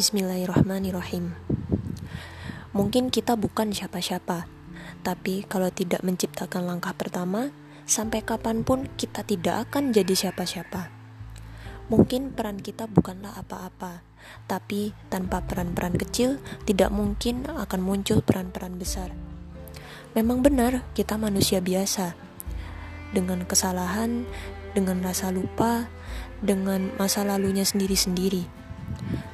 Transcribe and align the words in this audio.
Bismillahirrahmanirrahim. 0.00 1.36
Mungkin 2.72 3.12
kita 3.12 3.36
bukan 3.36 3.68
siapa-siapa, 3.68 4.48
tapi 5.04 5.44
kalau 5.44 5.68
tidak 5.68 6.00
menciptakan 6.00 6.64
langkah 6.64 6.96
pertama, 6.96 7.52
sampai 7.84 8.24
kapan 8.24 8.64
pun 8.64 8.88
kita 8.96 9.20
tidak 9.28 9.68
akan 9.68 9.92
jadi 9.92 10.16
siapa-siapa. 10.16 10.88
Mungkin 11.92 12.32
peran 12.32 12.64
kita 12.64 12.88
bukanlah 12.88 13.36
apa-apa, 13.44 14.00
tapi 14.48 14.96
tanpa 15.12 15.44
peran-peran 15.44 16.00
kecil, 16.00 16.40
tidak 16.64 16.88
mungkin 16.88 17.44
akan 17.44 17.84
muncul 17.84 18.24
peran-peran 18.24 18.80
besar. 18.80 19.12
Memang 20.16 20.40
benar, 20.40 20.80
kita 20.96 21.20
manusia 21.20 21.60
biasa, 21.60 22.16
dengan 23.12 23.44
kesalahan, 23.44 24.24
dengan 24.72 25.04
rasa 25.04 25.28
lupa, 25.28 25.92
dengan 26.40 26.88
masa 26.96 27.20
lalunya 27.20 27.68
sendiri-sendiri. 27.68 28.59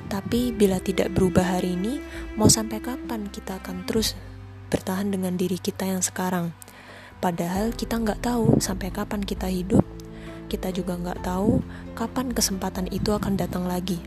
Tapi 0.06 0.54
bila 0.54 0.78
tidak 0.78 1.10
berubah 1.18 1.58
hari 1.58 1.74
ini, 1.74 1.98
mau 2.38 2.46
sampai 2.46 2.78
kapan 2.78 3.26
kita 3.26 3.58
akan 3.58 3.82
terus 3.90 4.14
bertahan 4.70 5.10
dengan 5.10 5.34
diri 5.34 5.58
kita 5.58 5.82
yang 5.86 5.98
sekarang? 5.98 6.54
Padahal 7.18 7.74
kita 7.74 7.98
nggak 7.98 8.22
tahu 8.22 8.62
sampai 8.62 8.94
kapan 8.94 9.24
kita 9.24 9.50
hidup, 9.50 9.82
kita 10.46 10.70
juga 10.70 10.94
nggak 10.94 11.26
tahu 11.26 11.58
kapan 11.98 12.30
kesempatan 12.30 12.86
itu 12.94 13.10
akan 13.10 13.34
datang 13.34 13.66
lagi. 13.66 13.98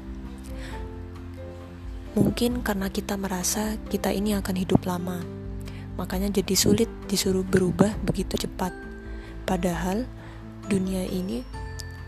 Mungkin 2.15 2.63
karena 2.63 2.87
kita 2.87 3.19
merasa 3.19 3.75
kita 3.91 4.15
ini 4.15 4.39
akan 4.39 4.55
hidup 4.55 4.81
lama, 4.87 5.19
makanya 5.99 6.31
jadi 6.39 6.55
sulit 6.55 6.89
disuruh 7.11 7.43
berubah 7.43 7.91
begitu 8.07 8.39
cepat. 8.39 8.71
Padahal 9.43 10.07
dunia 10.71 11.03
ini 11.09 11.43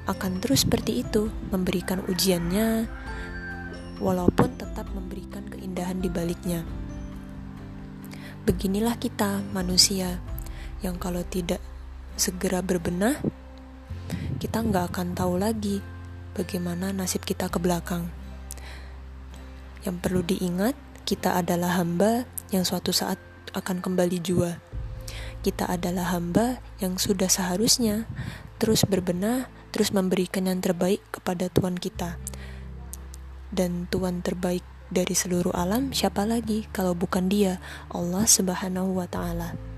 akan 0.07 0.41
terus 0.41 0.65
seperti 0.65 1.05
itu, 1.05 1.29
memberikan 1.53 2.01
ujiannya, 2.05 2.89
walaupun 4.01 4.57
tetap 4.57 4.89
memberikan 4.91 5.45
keindahan 5.47 6.01
di 6.01 6.09
baliknya. 6.09 6.65
Beginilah 8.41 8.97
kita, 8.97 9.45
manusia, 9.53 10.17
yang 10.81 10.97
kalau 10.97 11.21
tidak 11.21 11.61
segera 12.17 12.65
berbenah, 12.65 13.21
kita 14.41 14.65
nggak 14.65 14.89
akan 14.89 15.13
tahu 15.13 15.37
lagi 15.37 15.77
bagaimana 16.33 16.89
nasib 16.89 17.21
kita 17.21 17.47
ke 17.53 17.61
belakang. 17.61 18.09
Yang 19.85 19.95
perlu 20.01 20.21
diingat, 20.25 20.73
kita 21.05 21.37
adalah 21.37 21.77
hamba 21.77 22.25
yang 22.49 22.65
suatu 22.65 22.89
saat 22.89 23.21
akan 23.53 23.85
kembali 23.85 24.17
jua. 24.21 24.57
Kita 25.45 25.69
adalah 25.69 26.13
hamba 26.13 26.61
yang 26.81 26.97
sudah 26.97 27.29
seharusnya 27.29 28.05
terus 28.61 28.85
berbenah, 28.85 29.49
terus 29.73 29.89
memberikan 29.89 30.45
yang 30.45 30.61
terbaik 30.61 31.01
kepada 31.09 31.49
Tuhan 31.49 31.81
kita. 31.81 32.17
Dan 33.51 33.91
Tuhan 33.91 34.23
terbaik 34.23 34.63
dari 34.91 35.15
seluruh 35.15 35.55
alam 35.55 35.95
siapa 35.95 36.27
lagi 36.27 36.67
kalau 36.75 36.91
bukan 36.91 37.31
Dia, 37.31 37.59
Allah 37.91 38.27
Subhanahu 38.27 38.99
wa 38.99 39.07
taala. 39.07 39.70